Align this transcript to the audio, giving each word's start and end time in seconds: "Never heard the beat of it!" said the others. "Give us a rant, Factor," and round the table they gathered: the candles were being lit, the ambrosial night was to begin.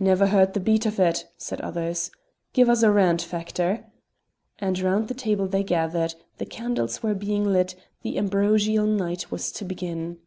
"Never 0.00 0.28
heard 0.28 0.54
the 0.54 0.60
beat 0.64 0.86
of 0.86 0.98
it!" 0.98 1.26
said 1.36 1.58
the 1.58 1.66
others. 1.66 2.10
"Give 2.54 2.70
us 2.70 2.82
a 2.82 2.90
rant, 2.90 3.20
Factor," 3.20 3.84
and 4.58 4.80
round 4.80 5.08
the 5.08 5.12
table 5.14 5.46
they 5.46 5.62
gathered: 5.62 6.14
the 6.38 6.46
candles 6.46 7.02
were 7.02 7.14
being 7.14 7.44
lit, 7.44 7.74
the 8.00 8.16
ambrosial 8.16 8.86
night 8.86 9.30
was 9.30 9.52
to 9.52 9.66
begin. 9.66 10.20